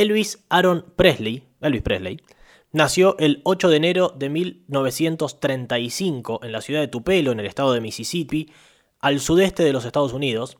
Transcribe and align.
Elvis 0.00 0.44
Aaron 0.48 0.84
Presley, 0.94 1.42
Elvis 1.60 1.82
Presley, 1.82 2.20
nació 2.70 3.18
el 3.18 3.40
8 3.42 3.68
de 3.68 3.76
enero 3.76 4.14
de 4.16 4.28
1935 4.28 6.38
en 6.44 6.52
la 6.52 6.60
ciudad 6.60 6.80
de 6.80 6.86
Tupelo, 6.86 7.32
en 7.32 7.40
el 7.40 7.46
estado 7.46 7.72
de 7.72 7.80
Mississippi, 7.80 8.48
al 9.00 9.18
sudeste 9.18 9.64
de 9.64 9.72
los 9.72 9.84
Estados 9.84 10.12
Unidos, 10.12 10.56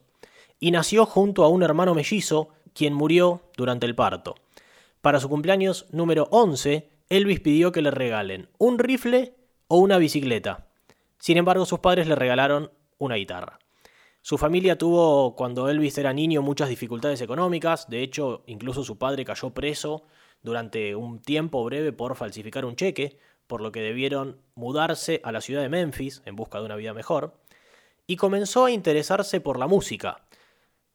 y 0.59 0.71
nació 0.71 1.05
junto 1.05 1.45
a 1.45 1.47
un 1.47 1.63
hermano 1.63 1.95
mellizo, 1.95 2.49
quien 2.73 2.93
murió 2.93 3.41
durante 3.55 3.85
el 3.85 3.95
parto. 3.95 4.35
Para 4.99 5.21
su 5.21 5.29
cumpleaños 5.29 5.85
número 5.93 6.27
11, 6.31 6.89
Elvis 7.07 7.39
pidió 7.39 7.71
que 7.71 7.81
le 7.81 7.91
regalen 7.91 8.49
un 8.57 8.77
rifle 8.77 9.35
o 9.69 9.77
una 9.77 9.99
bicicleta. 9.99 10.67
Sin 11.17 11.37
embargo, 11.37 11.65
sus 11.65 11.79
padres 11.79 12.07
le 12.07 12.15
regalaron 12.15 12.73
una 12.97 13.15
guitarra. 13.15 13.59
Su 14.29 14.37
familia 14.37 14.77
tuvo, 14.77 15.35
cuando 15.35 15.69
Elvis 15.69 15.97
era 15.97 16.13
niño, 16.13 16.43
muchas 16.43 16.69
dificultades 16.69 17.19
económicas. 17.19 17.89
De 17.89 18.03
hecho, 18.03 18.43
incluso 18.45 18.83
su 18.83 18.95
padre 18.95 19.25
cayó 19.25 19.49
preso 19.55 20.03
durante 20.43 20.95
un 20.95 21.19
tiempo 21.19 21.63
breve 21.63 21.93
por 21.93 22.15
falsificar 22.15 22.63
un 22.63 22.75
cheque, 22.75 23.17
por 23.47 23.59
lo 23.59 23.71
que 23.71 23.81
debieron 23.81 24.37
mudarse 24.53 25.19
a 25.23 25.31
la 25.31 25.41
ciudad 25.41 25.63
de 25.63 25.69
Memphis 25.69 26.21
en 26.25 26.35
busca 26.35 26.59
de 26.59 26.65
una 26.65 26.75
vida 26.75 26.93
mejor. 26.93 27.33
Y 28.05 28.17
comenzó 28.17 28.65
a 28.65 28.71
interesarse 28.71 29.41
por 29.41 29.57
la 29.57 29.65
música. 29.65 30.21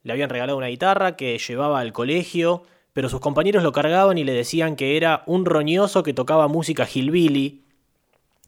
Le 0.04 0.12
habían 0.12 0.30
regalado 0.30 0.56
una 0.56 0.68
guitarra 0.68 1.16
que 1.16 1.36
llevaba 1.36 1.80
al 1.80 1.92
colegio, 1.92 2.62
pero 2.92 3.08
sus 3.08 3.18
compañeros 3.18 3.64
lo 3.64 3.72
cargaban 3.72 4.16
y 4.16 4.22
le 4.22 4.32
decían 4.32 4.76
que 4.76 4.96
era 4.96 5.24
un 5.26 5.44
roñoso 5.44 6.04
que 6.04 6.14
tocaba 6.14 6.46
música 6.46 6.86
hillbilly. 6.86 7.64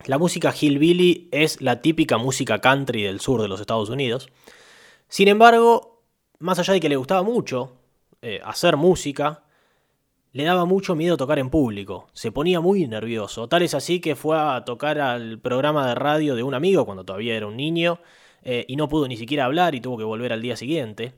La 0.05 0.19
música 0.19 0.55
hillbilly 0.56 1.28
es 1.33 1.61
la 1.61 1.83
típica 1.83 2.19
música 2.19 2.61
country 2.61 3.03
del 3.03 3.19
sur 3.19 3.42
de 3.42 3.48
los 3.48 3.61
Estados 3.61 3.89
Unidos. 3.89 4.28
Sin 5.09 5.28
embargo, 5.28 6.02
más 6.38 6.59
allá 6.59 6.74
de 6.74 6.80
que 6.80 6.88
le 6.88 6.96
gustaba 6.96 7.23
mucho 7.23 7.77
eh, 8.23 8.41
hacer 8.45 8.77
música, 8.77 9.45
le 10.33 10.45
daba 10.45 10.64
mucho 10.64 10.95
miedo 10.95 11.16
tocar 11.16 11.38
en 11.38 11.48
público. 11.48 12.09
Se 12.12 12.30
ponía 12.33 12.60
muy 12.60 12.87
nervioso. 12.87 13.48
Tal 13.48 13.62
es 13.62 13.75
así 13.75 14.00
que 14.00 14.16
fue 14.16 14.39
a 14.39 14.64
tocar 14.64 14.98
al 14.98 15.39
programa 15.39 15.89
de 15.89 15.94
radio 15.94 16.34
de 16.34 16.42
un 16.42 16.55
amigo 16.55 16.84
cuando 16.84 17.05
todavía 17.05 17.36
era 17.36 17.47
un 17.47 17.56
niño 17.56 18.00
eh, 18.42 18.64
y 18.69 18.77
no 18.77 18.89
pudo 18.89 19.08
ni 19.08 19.16
siquiera 19.16 19.47
hablar 19.47 19.75
y 19.75 19.81
tuvo 19.81 19.97
que 19.97 20.05
volver 20.05 20.33
al 20.33 20.42
día 20.42 20.56
siguiente. 20.56 21.14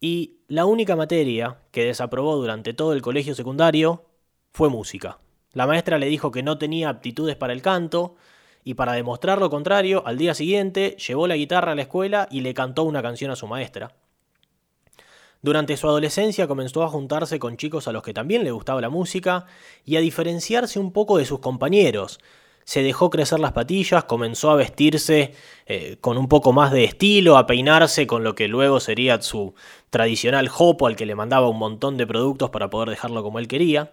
Y 0.00 0.40
la 0.48 0.66
única 0.66 0.96
materia 0.96 1.58
que 1.70 1.84
desaprobó 1.84 2.36
durante 2.36 2.74
todo 2.74 2.92
el 2.92 3.02
colegio 3.02 3.34
secundario 3.34 4.04
fue 4.52 4.68
música. 4.68 5.18
La 5.52 5.66
maestra 5.66 5.98
le 5.98 6.06
dijo 6.06 6.30
que 6.30 6.42
no 6.42 6.58
tenía 6.58 6.90
aptitudes 6.90 7.36
para 7.36 7.54
el 7.54 7.62
canto 7.62 8.16
y 8.66 8.74
para 8.74 8.94
demostrar 8.94 9.38
lo 9.38 9.48
contrario, 9.48 10.02
al 10.06 10.18
día 10.18 10.34
siguiente 10.34 10.96
llevó 10.96 11.28
la 11.28 11.36
guitarra 11.36 11.70
a 11.70 11.74
la 11.76 11.82
escuela 11.82 12.26
y 12.32 12.40
le 12.40 12.52
cantó 12.52 12.82
una 12.82 13.00
canción 13.00 13.30
a 13.30 13.36
su 13.36 13.46
maestra. 13.46 13.94
Durante 15.40 15.76
su 15.76 15.86
adolescencia 15.86 16.48
comenzó 16.48 16.82
a 16.82 16.88
juntarse 16.88 17.38
con 17.38 17.56
chicos 17.56 17.86
a 17.86 17.92
los 17.92 18.02
que 18.02 18.12
también 18.12 18.42
le 18.42 18.50
gustaba 18.50 18.80
la 18.80 18.88
música 18.88 19.46
y 19.84 19.94
a 19.94 20.00
diferenciarse 20.00 20.80
un 20.80 20.90
poco 20.90 21.16
de 21.16 21.26
sus 21.26 21.38
compañeros. 21.38 22.18
Se 22.64 22.82
dejó 22.82 23.08
crecer 23.08 23.38
las 23.38 23.52
patillas, 23.52 24.02
comenzó 24.02 24.50
a 24.50 24.56
vestirse 24.56 25.32
eh, 25.66 25.98
con 26.00 26.18
un 26.18 26.26
poco 26.26 26.52
más 26.52 26.72
de 26.72 26.82
estilo, 26.82 27.36
a 27.36 27.46
peinarse 27.46 28.08
con 28.08 28.24
lo 28.24 28.34
que 28.34 28.48
luego 28.48 28.80
sería 28.80 29.22
su 29.22 29.54
tradicional 29.90 30.48
jopo 30.48 30.88
al 30.88 30.96
que 30.96 31.06
le 31.06 31.14
mandaba 31.14 31.48
un 31.48 31.58
montón 31.60 31.96
de 31.96 32.08
productos 32.08 32.50
para 32.50 32.68
poder 32.68 32.90
dejarlo 32.90 33.22
como 33.22 33.38
él 33.38 33.46
quería. 33.46 33.92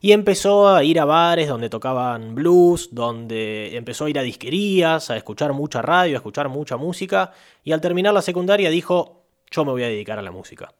Y 0.00 0.12
empezó 0.12 0.68
a 0.68 0.84
ir 0.84 1.00
a 1.00 1.04
bares 1.04 1.48
donde 1.48 1.68
tocaban 1.68 2.34
blues, 2.34 2.90
donde 2.92 3.76
empezó 3.76 4.04
a 4.04 4.10
ir 4.10 4.18
a 4.18 4.22
disquerías, 4.22 5.10
a 5.10 5.16
escuchar 5.16 5.52
mucha 5.52 5.82
radio, 5.82 6.16
a 6.16 6.18
escuchar 6.18 6.48
mucha 6.48 6.76
música, 6.76 7.32
y 7.64 7.72
al 7.72 7.80
terminar 7.80 8.14
la 8.14 8.22
secundaria 8.22 8.70
dijo, 8.70 9.24
yo 9.50 9.64
me 9.64 9.72
voy 9.72 9.82
a 9.82 9.88
dedicar 9.88 10.18
a 10.18 10.22
la 10.22 10.30
música. 10.30 10.72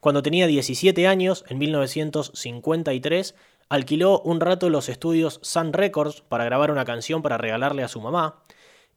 Cuando 0.00 0.22
tenía 0.22 0.46
17 0.46 1.06
años, 1.06 1.44
en 1.48 1.58
1953, 1.58 3.34
alquiló 3.68 4.20
un 4.20 4.40
rato 4.40 4.68
los 4.68 4.88
estudios 4.88 5.38
Sun 5.42 5.72
Records 5.72 6.22
para 6.22 6.44
grabar 6.44 6.70
una 6.70 6.84
canción 6.84 7.22
para 7.22 7.38
regalarle 7.38 7.84
a 7.84 7.88
su 7.88 8.00
mamá, 8.00 8.42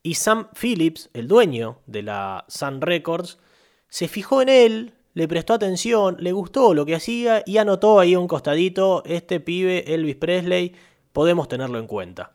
y 0.01 0.15
Sam 0.15 0.49
Phillips, 0.59 1.09
el 1.13 1.27
dueño 1.27 1.79
de 1.85 2.01
la 2.03 2.45
Sun 2.47 2.81
Records, 2.81 3.37
se 3.87 4.07
fijó 4.07 4.41
en 4.41 4.49
él, 4.49 4.93
le 5.13 5.27
prestó 5.27 5.53
atención, 5.53 6.17
le 6.19 6.31
gustó 6.31 6.73
lo 6.73 6.85
que 6.85 6.95
hacía 6.95 7.43
y 7.45 7.57
anotó 7.57 7.99
ahí 7.99 8.15
un 8.15 8.27
costadito, 8.27 9.03
este 9.05 9.39
pibe 9.39 9.93
Elvis 9.93 10.15
Presley, 10.15 10.75
podemos 11.11 11.47
tenerlo 11.47 11.79
en 11.79 11.87
cuenta. 11.87 12.31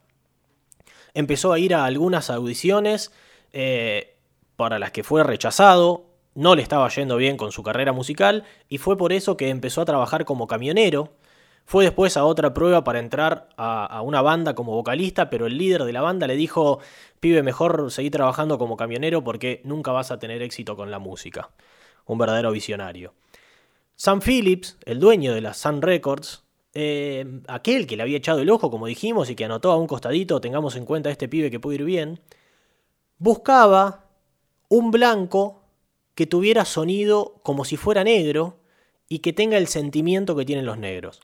Empezó 1.15 1.53
a 1.53 1.59
ir 1.59 1.75
a 1.75 1.85
algunas 1.85 2.31
audiciones 2.31 3.13
eh, 3.53 4.17
para 4.57 4.79
las 4.79 4.93
que 4.93 5.03
fue 5.03 5.25
rechazado, 5.25 6.07
no 6.35 6.55
le 6.55 6.63
estaba 6.63 6.89
yendo 6.89 7.17
bien 7.17 7.37
con 7.37 7.51
su 7.51 7.65
carrera 7.65 7.93
musical 7.93 8.45
y 8.69 8.79
fue 8.79 8.97
por 8.97 9.13
eso 9.13 9.37
que 9.37 9.49
empezó 9.49 9.81
a 9.81 9.87
trabajar 9.87 10.25
como 10.25 10.47
camionero. 10.47 11.13
Fue 11.65 11.85
después 11.85 12.17
a 12.17 12.25
otra 12.25 12.55
prueba 12.55 12.83
para 12.85 12.99
entrar 12.99 13.49
a, 13.57 13.85
a, 13.85 14.01
una 14.03 14.23
banda 14.23 14.55
como 14.55 14.73
vocalista, 14.73 15.29
pero 15.29 15.47
el 15.47 15.59
líder 15.59 15.85
de 15.85 15.93
la 15.93 16.01
banda 16.01 16.27
le 16.27 16.37
dijo, 16.37 16.79
pibe, 17.21 17.43
mejor 17.43 17.91
seguir 17.91 18.13
trabajando 18.13 18.57
como 18.57 18.77
camionero 18.77 19.23
porque 19.23 19.61
nunca 19.65 19.93
vas 19.93 20.11
a 20.11 20.19
tener 20.19 20.41
éxito 20.41 20.77
con 20.77 20.91
la 20.91 20.99
música 20.99 21.51
un 22.09 22.19
verdadero 22.19 22.51
visionario. 22.51 23.15
Sam 23.95 24.21
Phillips, 24.21 24.77
el 24.85 24.99
dueño 24.99 25.35
de 25.35 25.41
la 25.41 25.55
Sun 25.55 25.83
Records, 25.83 26.43
eh, 26.75 27.41
aquel 27.49 27.87
que 27.87 27.97
le 27.97 28.03
había 28.03 28.19
echado 28.19 28.41
el 28.41 28.51
ojo, 28.51 28.71
como 28.71 28.87
dijimos, 28.87 29.31
y 29.31 29.35
que 29.35 29.45
anotó 29.45 29.71
a 29.71 29.77
un 29.77 29.87
costadito, 29.87 30.41
tengamos 30.41 30.77
en 30.77 30.85
cuenta 30.85 31.11
este 31.11 31.29
pibe 31.29 31.51
que 31.51 31.61
puede 31.61 31.77
ir 31.77 31.85
bien, 31.85 32.21
buscaba 33.19 34.05
un 34.69 34.91
blanco 34.91 35.63
que 36.15 36.27
tuviera 36.27 36.65
sonido 36.65 37.41
como 37.43 37.65
si 37.65 37.77
fuera 37.77 38.05
negro 38.05 38.59
y 39.09 39.21
que 39.21 39.33
tenga 39.33 39.57
el 39.57 39.67
sentimiento 39.67 40.37
que 40.37 40.45
tienen 40.45 40.67
los 40.67 40.79
negros. 40.79 41.21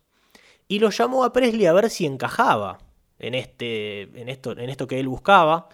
Y 0.67 0.79
lo 0.79 0.91
llamó 0.91 1.25
a 1.25 1.33
Presley 1.33 1.67
a 1.67 1.73
ver 1.73 1.91
si 1.91 2.07
encajaba 2.07 2.79
en, 3.19 3.35
este, 3.35 4.03
en, 4.21 4.29
esto, 4.29 4.53
en 4.53 4.71
esto 4.71 4.87
que 4.87 4.99
él 4.99 5.09
buscaba 5.09 5.69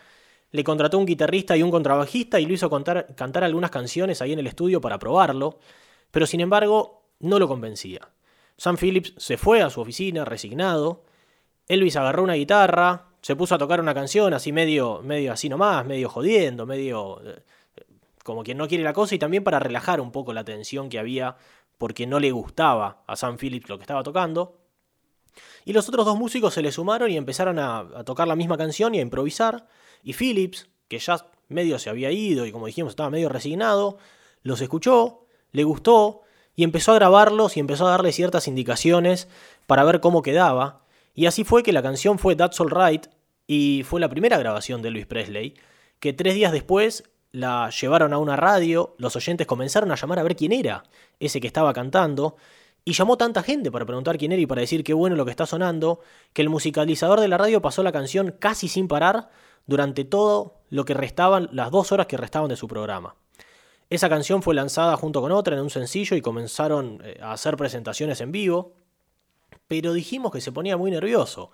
le 0.53 0.65
contrató 0.65 0.99
un 0.99 1.07
guitarrista 1.07 1.57
y 1.57 1.63
un 1.63 1.71
contrabajista 1.71 2.41
y 2.41 2.47
lo 2.47 2.55
hizo 2.55 2.69
cantar 2.71 3.45
algunas 3.45 3.71
canciones 3.71 4.21
ahí 4.21 4.33
en 4.33 4.41
el 4.41 4.47
estudio 4.47 4.81
para 4.81 4.99
probarlo, 4.99 5.59
pero 6.11 6.27
sin 6.27 6.41
embargo 6.41 7.03
no 7.21 7.39
lo 7.39 7.49
convencía. 7.49 8.09
Sam 8.57 8.77
Phillips 8.77 9.15
se 9.17 9.37
fue 9.37 9.63
a 9.63 9.71
su 9.71 9.81
oficina 9.81 10.25
resignado, 10.25 11.05
Elvis 11.69 11.97
agarró 11.97 12.25
una 12.25 12.35
guitarra, 12.35 13.07
se 13.23 13.37
puso 13.37 13.55
a 13.55 13.59
tocar 13.59 13.81
una 13.81 13.95
canción 13.95 14.35
así 14.35 14.51
medio, 14.51 15.03
medio 15.03 15.33
así 15.33 15.49
nomás, 15.49 15.87
medio 15.87 16.09
jodiendo, 16.09 16.67
medio 16.67 17.23
eh, 17.25 17.43
como 18.25 18.43
quien 18.43 18.59
no 18.59 18.67
quiere 18.67 18.83
la 18.83 18.93
cosa 18.93 19.15
y 19.15 19.19
también 19.19 19.45
para 19.45 19.61
relajar 19.61 20.01
un 20.01 20.11
poco 20.11 20.33
la 20.33 20.45
tensión 20.45 20.89
que 20.89 20.99
había 20.99 21.37
porque 21.79 22.07
no 22.07 22.19
le 22.19 22.33
gustaba 22.33 23.05
a 23.07 23.17
Sam 23.17 23.39
Phillips 23.39 23.69
lo 23.69 23.79
que 23.79 23.85
estaba 23.85 24.03
tocando. 24.03 24.59
Y 25.65 25.73
los 25.73 25.89
otros 25.89 26.05
dos 26.05 26.19
músicos 26.19 26.53
se 26.53 26.61
le 26.63 26.73
sumaron 26.73 27.11
y 27.11 27.17
empezaron 27.17 27.59
a, 27.59 27.79
a 27.79 28.05
tocar 28.05 28.27
la 28.27 28.37
misma 28.37 28.59
canción 28.59 28.95
y 28.95 28.99
a 28.99 29.03
improvisar. 29.03 29.67
Y 30.03 30.15
Phillips, 30.15 30.69
que 30.89 30.99
ya 30.99 31.27
medio 31.49 31.79
se 31.79 31.91
había 31.91 32.11
ido 32.11 32.47
y 32.47 32.53
como 32.53 32.67
dijimos 32.67 32.93
estaba 32.93 33.11
medio 33.11 33.29
resignado, 33.29 33.99
los 34.43 34.61
escuchó, 34.61 35.27
le 35.53 35.65
gustó 35.65 36.23
y 36.57 36.65
empezó 36.65 36.93
a 36.93 36.97
grabarlos 36.97 37.57
y 37.57 37.61
empezó 37.61 37.87
a 37.87 37.91
darle 37.91 38.13
ciertas 38.13 38.49
indicaciones 38.49 39.29
para 39.67 39.85
ver 39.85 40.01
cómo 40.01 40.23
quedaba. 40.23 40.85
Y 41.15 41.27
así 41.27 41.45
fue 41.45 41.63
que 41.63 41.73
la 41.73 41.83
canción 41.83 42.19
fue 42.19 42.37
That's 42.37 42.61
Alright 42.61 43.07
y 43.47 43.83
fue 43.85 44.01
la 44.01 44.09
primera 44.09 44.39
grabación 44.39 44.81
de 44.81 44.89
Elvis 44.89 45.07
Presley, 45.07 45.55
que 45.99 46.13
tres 46.13 46.35
días 46.35 46.53
después 46.53 47.05
la 47.33 47.71
llevaron 47.71 48.13
a 48.13 48.19
una 48.19 48.37
radio, 48.37 48.95
los 48.99 49.17
oyentes 49.17 49.47
comenzaron 49.47 49.91
a 49.93 49.97
llamar 49.97 50.19
a 50.19 50.23
ver 50.23 50.37
quién 50.37 50.53
era 50.53 50.85
ese 51.19 51.41
que 51.41 51.47
estaba 51.47 51.73
cantando, 51.73 52.37
y 52.85 52.93
llamó 52.93 53.17
tanta 53.17 53.43
gente 53.43 53.71
para 53.71 53.85
preguntar 53.85 54.19
quién 54.19 54.33
era 54.33 54.41
y 54.41 54.47
para 54.47 54.63
decir 54.63 54.83
qué 54.83 54.95
bueno 54.95 55.17
lo 55.17 55.25
que 55.25 55.31
está 55.31 55.47
sonando, 55.47 56.01
que 56.33 56.43
el 56.43 56.49
musicalizador 56.49 57.21
de 57.21 57.29
la 57.29 57.39
radio 57.39 57.61
pasó 57.61 57.83
la 57.83 57.93
canción 57.93 58.35
casi 58.39 58.69
sin 58.69 58.89
parar 58.89 59.31
durante 59.67 60.05
todo 60.05 60.61
lo 60.71 60.85
que 60.85 60.95
restaban, 60.95 61.49
las 61.53 61.71
dos 61.71 61.93
horas 61.93 62.07
que 62.07 62.17
restaban 62.17 62.49
de 62.49 62.57
su 62.57 62.69
programa. 62.69 63.17
Esa 63.91 64.09
canción 64.09 64.43
fue 64.43 64.55
lanzada 64.55 64.97
junto 64.97 65.21
con 65.21 65.33
otra 65.33 65.57
en 65.57 65.63
un 65.63 65.71
sencillo 65.71 66.17
y 66.17 66.21
comenzaron 66.23 67.03
eh, 67.05 67.19
a 67.21 67.33
hacer 67.33 67.57
presentaciones 67.57 68.21
en 68.21 68.31
vivo, 68.31 68.75
pero 69.67 69.93
dijimos 69.93 70.31
que 70.31 70.41
se 70.41 70.53
ponía 70.53 70.77
muy 70.77 70.93
nervioso. 70.93 71.51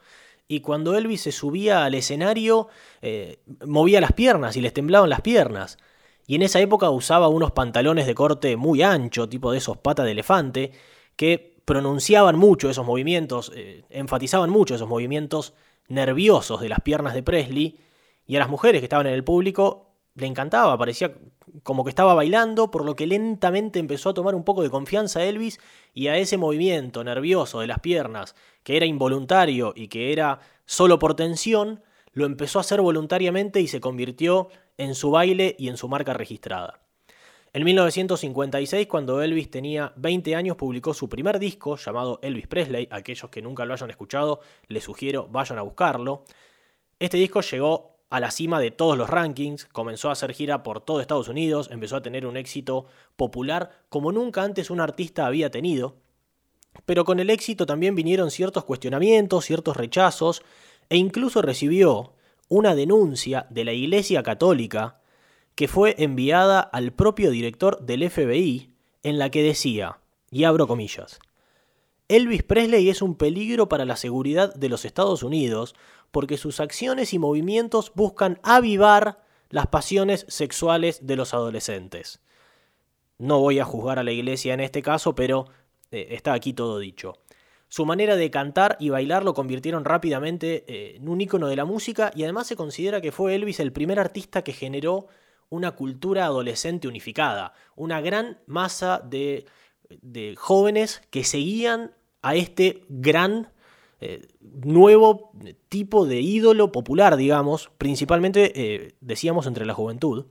Y 0.47 0.61
cuando 0.61 0.95
Elvis 0.97 1.23
se 1.23 1.33
subía 1.33 1.85
al 1.85 1.95
escenario, 1.95 2.69
eh, 3.03 3.41
movía 3.65 4.01
las 4.01 4.13
piernas 4.13 4.57
y 4.57 4.61
les 4.61 4.75
temblaban 4.75 5.11
las 5.11 5.23
piernas. 5.23 5.79
Y 6.27 6.35
en 6.35 6.43
esa 6.43 6.61
época 6.61 6.91
usaba 6.91 7.29
unos 7.29 7.53
pantalones 7.53 8.07
de 8.07 8.15
corte 8.15 8.57
muy 8.57 8.83
ancho, 8.83 9.29
tipo 9.29 9.51
de 9.51 9.59
esos 9.59 9.79
patas 9.79 10.05
de 10.07 10.13
elefante, 10.13 10.73
que 11.17 11.57
pronunciaban 11.65 12.37
mucho 12.39 12.69
esos 12.71 12.87
movimientos, 12.87 13.51
eh, 13.55 13.85
enfatizaban 13.91 14.51
mucho 14.51 14.75
esos 14.75 14.89
movimientos 14.89 15.55
nerviosos 15.89 16.61
de 16.61 16.69
las 16.69 16.81
piernas 16.81 17.15
de 17.15 17.23
Presley, 17.23 17.81
y 18.27 18.37
a 18.37 18.39
las 18.41 18.49
mujeres 18.49 18.81
que 18.81 18.87
estaban 18.87 19.07
en 19.07 19.15
el 19.15 19.25
público 19.25 19.87
le 20.15 20.27
encantaba, 20.27 20.77
parecía 20.79 21.13
como 21.63 21.85
que 21.85 21.91
estaba 21.91 22.15
bailando, 22.15 22.71
por 22.71 22.85
lo 22.85 22.97
que 22.97 23.07
lentamente 23.07 23.79
empezó 23.79 24.11
a 24.11 24.15
tomar 24.15 24.35
un 24.35 24.45
poco 24.45 24.63
de 24.63 24.71
confianza 24.71 25.25
Elvis 25.25 25.61
y 25.95 26.09
a 26.09 26.17
ese 26.17 26.37
movimiento 26.37 27.05
nervioso 27.05 27.61
de 27.61 27.67
las 27.67 27.81
piernas, 27.81 28.35
que 28.63 28.77
era 28.77 28.87
involuntario 28.87 29.73
y 29.77 29.89
que 29.89 30.13
era 30.13 30.41
solo 30.65 30.99
por 30.99 31.15
tensión, 31.15 31.83
lo 32.13 32.25
empezó 32.25 32.59
a 32.59 32.63
hacer 32.63 32.81
voluntariamente 32.81 33.61
y 33.61 33.69
se 33.69 33.81
convirtió 33.81 34.49
en 34.79 34.95
su 34.95 35.11
baile 35.11 35.55
y 35.59 35.69
en 35.69 35.77
su 35.77 35.89
marca 35.89 36.15
registrada. 36.15 36.81
En 37.53 37.65
1956, 37.65 38.87
cuando 38.87 39.23
Elvis 39.23 39.51
tenía 39.51 39.93
20 39.97 40.35
años, 40.35 40.57
publicó 40.57 40.93
su 40.93 41.09
primer 41.09 41.39
disco 41.39 41.77
llamado 41.77 42.19
Elvis 42.23 42.47
Presley. 42.47 42.87
Aquellos 42.91 43.31
que 43.31 43.41
nunca 43.41 43.65
lo 43.65 43.73
hayan 43.73 43.89
escuchado, 43.89 44.41
les 44.69 44.85
sugiero 44.85 45.29
vayan 45.31 45.59
a 45.59 45.63
buscarlo. 45.63 46.25
Este 46.99 47.17
disco 47.17 47.41
llegó 47.41 47.96
a 48.09 48.21
la 48.21 48.31
cima 48.31 48.61
de 48.61 48.71
todos 48.71 48.97
los 48.97 49.11
rankings, 49.11 49.67
comenzó 49.67 50.09
a 50.09 50.13
hacer 50.13 50.33
gira 50.33 50.63
por 50.63 50.81
todo 50.81 51.01
Estados 51.01 51.29
Unidos, 51.29 51.69
empezó 51.73 51.97
a 51.97 52.03
tener 52.03 52.27
un 52.27 52.37
éxito 52.37 52.87
popular 53.17 53.85
como 53.89 54.13
nunca 54.13 54.43
antes 54.43 54.71
un 54.71 54.81
artista 54.81 55.27
había 55.27 55.51
tenido. 55.51 55.97
Pero 56.85 57.05
con 57.05 57.21
el 57.21 57.31
éxito 57.31 57.67
también 57.67 57.95
vinieron 57.95 58.31
ciertos 58.31 58.65
cuestionamientos, 58.65 59.45
ciertos 59.45 59.77
rechazos, 59.77 60.43
e 60.89 60.97
incluso 60.97 61.43
recibió 61.43 62.13
una 62.49 62.75
denuncia 62.75 63.47
de 63.51 63.65
la 63.65 63.73
Iglesia 63.73 64.23
Católica 64.23 65.01
que 65.57 65.69
fue 65.69 65.97
enviada 65.99 66.61
al 66.61 66.93
propio 66.93 67.31
director 67.31 67.81
del 67.81 68.09
FBI 68.09 68.71
en 69.03 69.19
la 69.19 69.31
que 69.31 69.43
decía, 69.43 69.99
y 70.31 70.45
abro 70.45 70.69
comillas, 70.69 71.19
Elvis 72.09 72.45
Presley 72.45 72.89
es 72.89 73.03
un 73.03 73.17
peligro 73.17 73.69
para 73.69 73.85
la 73.85 73.97
seguridad 73.97 74.55
de 74.55 74.69
los 74.69 74.85
Estados 74.85 75.25
Unidos 75.25 75.75
porque 76.11 76.37
sus 76.37 76.61
acciones 76.61 77.13
y 77.13 77.19
movimientos 77.19 77.93
buscan 77.95 78.39
avivar 78.43 79.23
las 79.51 79.67
pasiones 79.67 80.27
sexuales 80.29 81.07
de 81.07 81.17
los 81.17 81.35
adolescentes. 81.35 82.21
No 83.19 83.41
voy 83.41 83.59
a 83.59 83.65
juzgar 83.65 83.99
a 83.99 84.05
la 84.05 84.13
iglesia 84.13 84.55
en 84.55 84.61
este 84.61 84.83
caso, 84.83 85.15
pero 85.15 85.47
eh, 85.91 86.09
está 86.11 86.33
aquí 86.33 86.53
todo 86.53 86.79
dicho. 86.79 87.15
Su 87.69 87.85
manera 87.85 88.17
de 88.17 88.31
cantar 88.31 88.77
y 88.79 88.91
bailar 88.91 89.25
lo 89.25 89.35
convirtieron 89.35 89.85
rápidamente 89.85 90.65
eh, 90.69 90.97
en 90.97 91.09
un 91.09 91.21
ícono 91.21 91.49
de 91.49 91.57
la 91.57 91.65
música 91.65 92.13
y 92.15 92.23
además 92.23 92.47
se 92.47 92.57
considera 92.57 93.01
que 93.01 93.13
fue 93.13 93.35
Elvis 93.35 93.61
el 93.61 93.73
primer 93.73 93.99
artista 93.99 94.43
que 94.43 94.53
generó 94.53 95.09
una 95.49 95.73
cultura 95.73 96.27
adolescente 96.27 96.89
unificada, 96.89 97.55
una 97.75 98.01
gran 98.01 98.39
masa 98.47 99.01
de, 99.05 99.47
jóvenes 100.37 101.03
que 101.11 101.25
seguían 101.25 101.93
a 102.23 102.35
este 102.35 102.85
gran 102.89 103.53
eh, 104.01 104.27
nuevo 104.41 105.33
tipo 105.69 106.07
de 106.07 106.21
ídolo 106.21 106.71
popular, 106.73 107.17
digamos, 107.17 107.71
principalmente, 107.79 108.53
eh, 108.55 108.95
decíamos, 109.01 109.47
entre 109.47 109.67
la 109.67 109.75
juventud. 109.75 110.27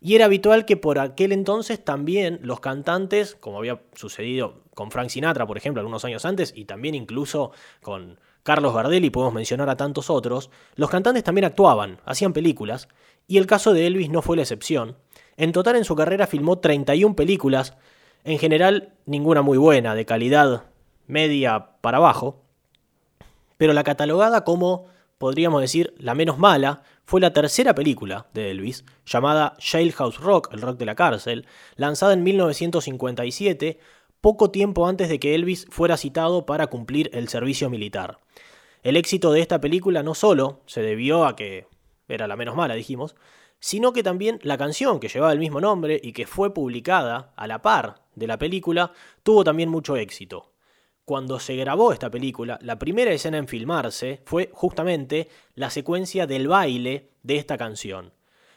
Y 0.00 0.16
era 0.16 0.24
habitual 0.24 0.64
que 0.66 0.76
por 0.76 0.98
aquel 0.98 1.32
entonces 1.32 1.82
también 1.82 2.40
los 2.42 2.60
cantantes, 2.60 3.36
como 3.36 3.58
había 3.58 3.80
sucedido 3.94 4.62
con 4.74 4.90
Frank 4.90 5.10
Sinatra, 5.10 5.46
por 5.46 5.56
ejemplo, 5.56 5.80
algunos 5.80 6.04
años 6.04 6.24
antes, 6.24 6.52
y 6.56 6.64
también 6.64 6.94
incluso 6.94 7.52
con 7.82 8.18
Carlos 8.42 8.74
Gardel 8.74 9.04
y 9.04 9.10
podemos 9.10 9.34
mencionar 9.34 9.70
a 9.70 9.76
tantos 9.76 10.10
otros, 10.10 10.50
los 10.74 10.90
cantantes 10.90 11.22
también 11.22 11.44
actuaban, 11.44 12.00
hacían 12.04 12.32
películas, 12.32 12.88
y 13.28 13.38
el 13.38 13.46
caso 13.46 13.72
de 13.72 13.86
Elvis 13.86 14.10
no 14.10 14.22
fue 14.22 14.36
la 14.36 14.42
excepción. 14.42 14.96
En 15.36 15.52
total 15.52 15.76
en 15.76 15.84
su 15.84 15.94
carrera 15.94 16.26
filmó 16.26 16.58
31 16.58 17.14
películas, 17.14 17.76
en 18.24 18.38
general 18.38 18.94
ninguna 19.06 19.42
muy 19.42 19.56
buena, 19.56 19.94
de 19.94 20.04
calidad 20.04 20.64
media 21.06 21.76
para 21.80 21.98
abajo, 21.98 22.41
pero 23.62 23.74
la 23.74 23.84
catalogada 23.84 24.42
como, 24.42 24.86
podríamos 25.18 25.60
decir, 25.60 25.94
la 25.96 26.16
menos 26.16 26.36
mala, 26.36 26.82
fue 27.04 27.20
la 27.20 27.32
tercera 27.32 27.76
película 27.76 28.26
de 28.34 28.50
Elvis, 28.50 28.84
llamada 29.06 29.54
Jailhouse 29.60 30.18
Rock, 30.18 30.52
el 30.52 30.60
rock 30.60 30.78
de 30.78 30.84
la 30.84 30.96
cárcel, 30.96 31.46
lanzada 31.76 32.12
en 32.12 32.24
1957, 32.24 33.78
poco 34.20 34.50
tiempo 34.50 34.88
antes 34.88 35.08
de 35.08 35.20
que 35.20 35.36
Elvis 35.36 35.68
fuera 35.70 35.96
citado 35.96 36.44
para 36.44 36.66
cumplir 36.66 37.08
el 37.12 37.28
servicio 37.28 37.70
militar. 37.70 38.18
El 38.82 38.96
éxito 38.96 39.30
de 39.30 39.42
esta 39.42 39.60
película 39.60 40.02
no 40.02 40.16
solo 40.16 40.62
se 40.66 40.82
debió 40.82 41.24
a 41.24 41.36
que 41.36 41.68
era 42.08 42.26
la 42.26 42.34
menos 42.34 42.56
mala, 42.56 42.74
dijimos, 42.74 43.14
sino 43.60 43.92
que 43.92 44.02
también 44.02 44.40
la 44.42 44.58
canción 44.58 44.98
que 44.98 45.06
llevaba 45.06 45.32
el 45.32 45.38
mismo 45.38 45.60
nombre 45.60 46.00
y 46.02 46.14
que 46.14 46.26
fue 46.26 46.52
publicada 46.52 47.32
a 47.36 47.46
la 47.46 47.62
par 47.62 48.02
de 48.16 48.26
la 48.26 48.38
película 48.38 48.90
tuvo 49.22 49.44
también 49.44 49.68
mucho 49.68 49.94
éxito. 49.94 50.51
Cuando 51.04 51.40
se 51.40 51.56
grabó 51.56 51.92
esta 51.92 52.10
película, 52.10 52.60
la 52.62 52.78
primera 52.78 53.10
escena 53.10 53.36
en 53.36 53.48
filmarse 53.48 54.20
fue 54.24 54.50
justamente 54.52 55.28
la 55.56 55.68
secuencia 55.68 56.28
del 56.28 56.46
baile 56.46 57.10
de 57.24 57.36
esta 57.38 57.58
canción. 57.58 58.12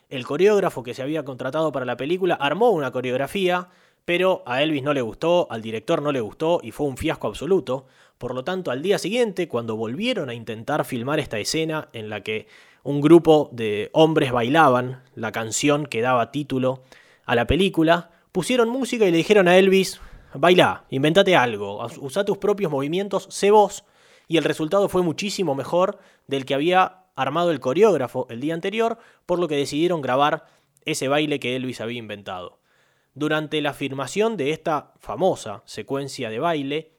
El 0.09 0.25
coreógrafo 0.25 0.83
que 0.83 0.93
se 0.93 1.01
había 1.01 1.25
contratado 1.25 1.71
para 1.71 1.87
la 1.87 1.97
película 1.97 2.35
armó 2.35 2.69
una 2.69 2.91
coreografía, 2.91 3.69
pero 4.05 4.43
a 4.45 4.61
Elvis 4.61 4.83
no 4.83 4.93
le 4.93 5.01
gustó, 5.01 5.47
al 5.49 5.63
director 5.63 6.03
no 6.03 6.11
le 6.11 6.21
gustó 6.21 6.59
y 6.61 6.69
fue 6.69 6.85
un 6.85 6.97
fiasco 6.97 7.27
absoluto. 7.27 7.87
Por 8.19 8.35
lo 8.35 8.43
tanto, 8.43 8.69
al 8.69 8.83
día 8.83 8.99
siguiente, 8.99 9.47
cuando 9.47 9.75
volvieron 9.75 10.29
a 10.29 10.35
intentar 10.35 10.85
filmar 10.85 11.19
esta 11.19 11.39
escena 11.39 11.89
en 11.93 12.09
la 12.09 12.21
que 12.21 12.47
un 12.83 13.01
grupo 13.01 13.49
de 13.53 13.89
hombres 13.93 14.31
bailaban 14.31 15.01
la 15.15 15.31
canción 15.31 15.87
que 15.87 16.01
daba 16.01 16.31
título 16.31 16.83
a 17.25 17.33
la 17.33 17.47
película, 17.47 18.11
pusieron 18.31 18.69
música 18.69 19.07
y 19.07 19.11
le 19.11 19.17
dijeron 19.17 19.47
a 19.47 19.57
Elvis, 19.57 19.99
baila, 20.37 20.85
inventate 20.89 21.35
algo, 21.35 21.85
usa 21.99 22.25
tus 22.25 22.37
propios 22.37 22.71
movimientos, 22.71 23.27
sé 23.29 23.51
vos, 23.51 23.85
y 24.27 24.37
el 24.37 24.43
resultado 24.43 24.89
fue 24.89 25.01
muchísimo 25.01 25.55
mejor 25.55 25.99
del 26.27 26.45
que 26.45 26.55
había 26.55 27.05
armado 27.15 27.51
el 27.51 27.59
coreógrafo 27.59 28.27
el 28.29 28.41
día 28.41 28.53
anterior, 28.53 28.97
por 29.25 29.39
lo 29.39 29.47
que 29.47 29.55
decidieron 29.55 30.01
grabar 30.01 30.45
ese 30.83 31.07
baile 31.07 31.39
que 31.39 31.55
Elvis 31.55 31.81
había 31.81 31.99
inventado. 31.99 32.59
Durante 33.13 33.61
la 33.61 33.73
filmación 33.73 34.35
de 34.35 34.51
esta 34.51 34.93
famosa 34.99 35.63
secuencia 35.65 36.29
de 36.29 36.39
baile, 36.39 36.91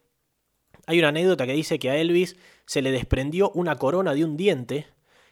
hay 0.86 0.98
una 0.98 1.08
anécdota 1.08 1.46
que 1.46 1.52
dice 1.52 1.78
que 1.78 1.90
a 1.90 1.96
Elvis 1.96 2.36
se 2.64 2.80
le 2.80 2.90
desprendió 2.90 3.50
una 3.50 3.76
corona 3.76 4.14
de 4.14 4.24
un 4.24 4.36
diente 4.36 4.86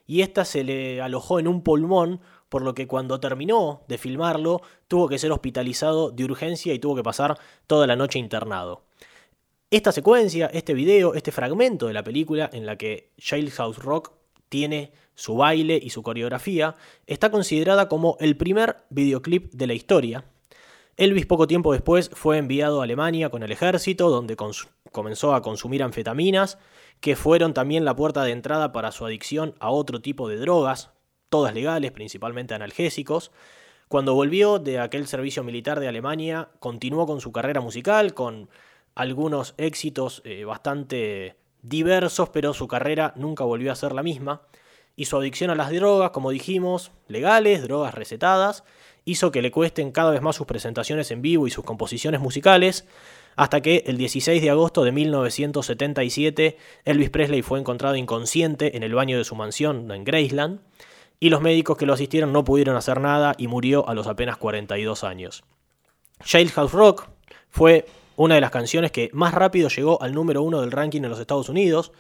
y 0.06 0.20
esta 0.20 0.44
se 0.44 0.64
le 0.64 1.00
alojó 1.00 1.38
en 1.38 1.48
un 1.48 1.62
pulmón, 1.62 2.20
por 2.48 2.62
lo 2.62 2.74
que 2.74 2.86
cuando 2.86 3.20
terminó 3.20 3.82
de 3.88 3.98
filmarlo 3.98 4.62
tuvo 4.88 5.08
que 5.08 5.18
ser 5.18 5.32
hospitalizado 5.32 6.10
de 6.10 6.24
urgencia 6.24 6.72
y 6.72 6.78
tuvo 6.78 6.96
que 6.96 7.02
pasar 7.02 7.38
toda 7.66 7.86
la 7.86 7.96
noche 7.96 8.18
internado. 8.18 8.84
Esta 9.70 9.90
secuencia, 9.90 10.46
este 10.46 10.72
video, 10.72 11.14
este 11.14 11.32
fragmento 11.32 11.88
de 11.88 11.94
la 11.94 12.04
película 12.04 12.48
en 12.52 12.64
la 12.64 12.76
que 12.76 13.10
Jailhouse 13.18 13.78
Rock 13.78 14.12
tiene 14.48 14.92
su 15.14 15.36
baile 15.36 15.80
y 15.82 15.90
su 15.90 16.02
coreografía, 16.02 16.76
está 17.06 17.30
considerada 17.30 17.88
como 17.88 18.16
el 18.20 18.36
primer 18.36 18.76
videoclip 18.90 19.52
de 19.52 19.66
la 19.66 19.74
historia. 19.74 20.24
Elvis 20.96 21.26
poco 21.26 21.48
tiempo 21.48 21.72
después 21.72 22.10
fue 22.12 22.38
enviado 22.38 22.80
a 22.80 22.84
Alemania 22.84 23.30
con 23.30 23.42
el 23.42 23.50
ejército, 23.50 24.10
donde 24.10 24.36
comenzó 24.92 25.34
a 25.34 25.42
consumir 25.42 25.82
anfetaminas 25.82 26.58
que 27.00 27.16
fueron 27.16 27.52
también 27.52 27.84
la 27.84 27.96
puerta 27.96 28.22
de 28.22 28.30
entrada 28.30 28.70
para 28.70 28.92
su 28.92 29.04
adicción 29.04 29.56
a 29.58 29.70
otro 29.70 30.00
tipo 30.00 30.28
de 30.28 30.36
drogas, 30.36 30.90
todas 31.34 31.52
legales, 31.52 31.90
principalmente 31.90 32.54
analgésicos. 32.54 33.32
Cuando 33.88 34.14
volvió 34.14 34.60
de 34.60 34.78
aquel 34.78 35.08
servicio 35.08 35.42
militar 35.42 35.80
de 35.80 35.88
Alemania, 35.88 36.48
continuó 36.60 37.08
con 37.08 37.20
su 37.20 37.32
carrera 37.32 37.60
musical, 37.60 38.14
con 38.14 38.48
algunos 38.94 39.54
éxitos 39.56 40.22
eh, 40.24 40.44
bastante 40.44 41.34
diversos, 41.60 42.28
pero 42.28 42.54
su 42.54 42.68
carrera 42.68 43.14
nunca 43.16 43.42
volvió 43.42 43.72
a 43.72 43.74
ser 43.74 43.94
la 43.94 44.04
misma. 44.04 44.42
Y 44.94 45.06
su 45.06 45.16
adicción 45.16 45.50
a 45.50 45.56
las 45.56 45.72
drogas, 45.72 46.12
como 46.12 46.30
dijimos, 46.30 46.92
legales, 47.08 47.64
drogas 47.64 47.94
recetadas, 47.94 48.62
hizo 49.04 49.32
que 49.32 49.42
le 49.42 49.50
cuesten 49.50 49.90
cada 49.90 50.12
vez 50.12 50.22
más 50.22 50.36
sus 50.36 50.46
presentaciones 50.46 51.10
en 51.10 51.20
vivo 51.20 51.48
y 51.48 51.50
sus 51.50 51.64
composiciones 51.64 52.20
musicales, 52.20 52.86
hasta 53.34 53.60
que 53.60 53.82
el 53.88 53.96
16 53.96 54.40
de 54.40 54.50
agosto 54.50 54.84
de 54.84 54.92
1977 54.92 56.58
Elvis 56.84 57.10
Presley 57.10 57.42
fue 57.42 57.58
encontrado 57.58 57.96
inconsciente 57.96 58.76
en 58.76 58.84
el 58.84 58.94
baño 58.94 59.18
de 59.18 59.24
su 59.24 59.34
mansión 59.34 59.90
en 59.90 60.04
Graceland 60.04 60.60
y 61.20 61.30
los 61.30 61.40
médicos 61.40 61.76
que 61.76 61.86
lo 61.86 61.94
asistieron 61.94 62.32
no 62.32 62.44
pudieron 62.44 62.76
hacer 62.76 63.00
nada 63.00 63.34
y 63.38 63.48
murió 63.48 63.88
a 63.88 63.94
los 63.94 64.06
apenas 64.06 64.36
42 64.36 65.04
años. 65.04 65.44
Jailhouse 66.24 66.72
Rock 66.72 67.08
fue 67.48 67.86
una 68.16 68.36
de 68.36 68.40
las 68.40 68.50
canciones 68.50 68.92
que 68.92 69.10
más 69.12 69.34
rápido 69.34 69.68
llegó 69.68 70.00
al 70.02 70.14
número 70.14 70.42
uno 70.42 70.60
del 70.60 70.72
ranking 70.72 71.02
en 71.02 71.10
los 71.10 71.20
Estados 71.20 71.48
Unidos, 71.48 71.92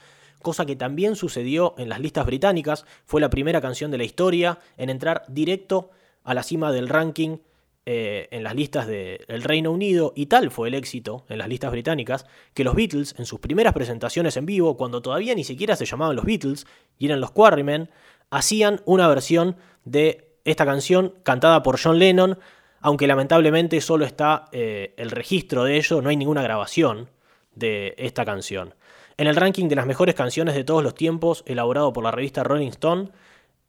cosa 0.42 0.66
que 0.66 0.76
también 0.76 1.16
sucedió 1.16 1.74
en 1.78 1.88
las 1.88 2.00
listas 2.00 2.26
británicas, 2.26 2.84
fue 3.06 3.20
la 3.20 3.30
primera 3.30 3.60
canción 3.60 3.90
de 3.90 3.98
la 3.98 4.04
historia 4.04 4.58
en 4.76 4.90
entrar 4.90 5.24
directo 5.28 5.90
a 6.22 6.34
la 6.34 6.42
cima 6.42 6.70
del 6.72 6.88
ranking 6.88 7.38
eh, 7.86 8.28
en 8.30 8.44
las 8.44 8.54
listas 8.54 8.86
del 8.86 9.42
Reino 9.42 9.70
Unido 9.70 10.14
y 10.16 10.26
tal 10.26 10.50
fue 10.50 10.68
el 10.68 10.74
éxito 10.74 11.26
en 11.28 11.36
las 11.36 11.48
listas 11.48 11.70
británicas 11.70 12.24
que 12.54 12.64
los 12.64 12.74
Beatles 12.74 13.14
en 13.18 13.26
sus 13.26 13.40
primeras 13.40 13.74
presentaciones 13.74 14.38
en 14.38 14.46
vivo, 14.46 14.78
cuando 14.78 15.02
todavía 15.02 15.34
ni 15.34 15.44
siquiera 15.44 15.76
se 15.76 15.84
llamaban 15.84 16.16
los 16.16 16.24
Beatles 16.24 16.66
y 16.98 17.06
eran 17.06 17.20
los 17.20 17.32
Quarrymen, 17.32 17.90
hacían 18.34 18.80
una 18.84 19.06
versión 19.06 19.56
de 19.84 20.34
esta 20.44 20.66
canción 20.66 21.14
cantada 21.22 21.62
por 21.62 21.80
John 21.80 22.00
Lennon, 22.00 22.38
aunque 22.80 23.06
lamentablemente 23.06 23.80
solo 23.80 24.04
está 24.04 24.46
eh, 24.50 24.92
el 24.96 25.12
registro 25.12 25.62
de 25.62 25.76
ello, 25.76 26.02
no 26.02 26.08
hay 26.08 26.16
ninguna 26.16 26.42
grabación 26.42 27.10
de 27.54 27.94
esta 27.96 28.24
canción. 28.24 28.74
En 29.16 29.28
el 29.28 29.36
ranking 29.36 29.68
de 29.68 29.76
las 29.76 29.86
mejores 29.86 30.16
canciones 30.16 30.56
de 30.56 30.64
todos 30.64 30.82
los 30.82 30.96
tiempos, 30.96 31.44
elaborado 31.46 31.92
por 31.92 32.02
la 32.02 32.10
revista 32.10 32.42
Rolling 32.42 32.70
Stone, 32.70 33.10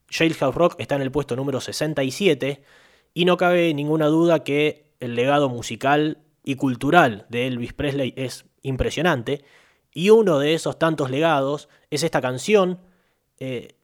Jailhouse 0.09 0.55
Rock 0.55 0.75
está 0.79 0.95
en 0.95 1.03
el 1.03 1.11
puesto 1.11 1.35
número 1.35 1.61
67, 1.61 2.63
y 3.13 3.25
no 3.25 3.37
cabe 3.37 3.71
ninguna 3.75 4.07
duda 4.07 4.43
que 4.43 4.87
el 4.99 5.13
legado 5.13 5.47
musical 5.47 6.17
y 6.43 6.55
cultural 6.55 7.27
de 7.29 7.45
Elvis 7.45 7.73
Presley 7.73 8.15
es 8.17 8.45
impresionante. 8.63 9.45
Y 9.93 10.09
uno 10.09 10.39
de 10.39 10.55
esos 10.55 10.79
tantos 10.79 11.11
legados 11.11 11.69
es 11.91 12.01
esta 12.01 12.19
canción, 12.19 12.79
eh, 13.39 13.75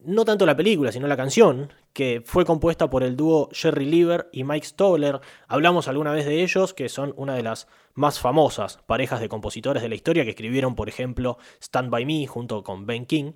no 0.00 0.24
tanto 0.24 0.46
la 0.46 0.56
película, 0.56 0.92
sino 0.92 1.06
la 1.08 1.16
canción, 1.16 1.72
que 1.92 2.22
fue 2.24 2.44
compuesta 2.44 2.88
por 2.88 3.02
el 3.02 3.16
dúo 3.16 3.48
Jerry 3.52 3.84
Lieber 3.84 4.28
y 4.32 4.44
Mike 4.44 4.66
Stoller. 4.66 5.20
Hablamos 5.48 5.88
alguna 5.88 6.12
vez 6.12 6.26
de 6.26 6.42
ellos, 6.42 6.72
que 6.72 6.88
son 6.88 7.12
una 7.16 7.34
de 7.34 7.42
las 7.42 7.66
más 7.94 8.20
famosas 8.20 8.78
parejas 8.86 9.20
de 9.20 9.28
compositores 9.28 9.82
de 9.82 9.88
la 9.88 9.96
historia, 9.96 10.24
que 10.24 10.30
escribieron, 10.30 10.76
por 10.76 10.88
ejemplo, 10.88 11.38
Stand 11.60 11.90
By 11.90 12.06
Me 12.06 12.26
junto 12.26 12.62
con 12.62 12.86
Ben 12.86 13.06
King. 13.06 13.32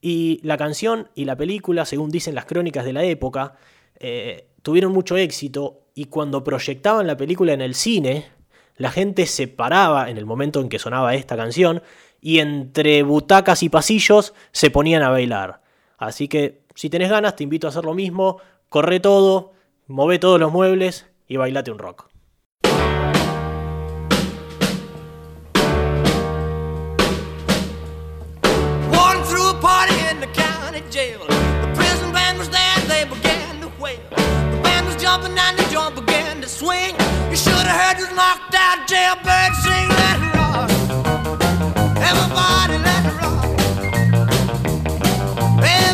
Y 0.00 0.40
la 0.44 0.56
canción 0.56 1.10
y 1.16 1.24
la 1.24 1.36
película, 1.36 1.84
según 1.84 2.10
dicen 2.10 2.36
las 2.36 2.44
crónicas 2.44 2.84
de 2.84 2.92
la 2.92 3.02
época, 3.02 3.56
eh, 3.98 4.48
tuvieron 4.62 4.92
mucho 4.92 5.16
éxito 5.16 5.88
y 5.94 6.04
cuando 6.04 6.44
proyectaban 6.44 7.08
la 7.08 7.16
película 7.16 7.52
en 7.52 7.60
el 7.60 7.74
cine, 7.74 8.26
la 8.76 8.92
gente 8.92 9.26
se 9.26 9.48
paraba 9.48 10.08
en 10.08 10.18
el 10.18 10.26
momento 10.26 10.60
en 10.60 10.68
que 10.68 10.78
sonaba 10.78 11.16
esta 11.16 11.36
canción 11.36 11.82
y 12.20 12.38
entre 12.38 13.02
butacas 13.02 13.64
y 13.64 13.68
pasillos 13.68 14.34
se 14.52 14.70
ponían 14.70 15.02
a 15.02 15.10
bailar. 15.10 15.62
Así 15.98 16.28
que 16.28 16.62
si 16.74 16.88
tenés 16.88 17.10
ganas, 17.10 17.36
te 17.36 17.42
invito 17.44 17.66
a 17.66 17.70
hacer 17.70 17.84
lo 17.84 17.92
mismo, 17.92 18.40
corre 18.68 19.00
todo, 19.00 19.52
move 19.86 20.18
todos 20.18 20.40
los 20.40 20.52
muebles 20.52 21.06
y 21.26 21.36
bailate 21.36 21.70
un 21.70 21.78
rock. 21.78 22.08
swing. 36.58 36.94
You 37.30 37.36
should 37.36 37.66
have 37.70 37.78
heard 37.82 37.96
this 37.98 38.10
knocked 38.18 38.54
out 38.54 38.88
jailbird 38.90 39.52
sing, 39.62 39.88
it 40.10 40.18
rock. 40.34 40.68
Everybody 42.10 42.77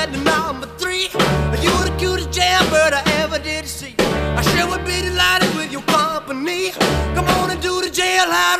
at 0.00 0.10
number 0.24 0.66
three. 0.78 1.08
you're 1.62 1.84
the 1.84 1.94
cutest 1.98 2.32
jailbird 2.32 2.92
I 2.94 3.02
ever 3.22 3.38
did 3.38 3.66
see. 3.66 3.94
I 4.38 4.42
sure 4.50 4.66
would 4.70 4.84
be 4.86 5.02
delighted 5.02 5.54
with 5.54 5.70
your 5.70 5.82
company. 5.82 6.70
Come 7.14 7.28
on 7.36 7.50
and 7.50 7.60
do 7.60 7.82
the 7.82 7.88
jailhouse. 7.88 8.59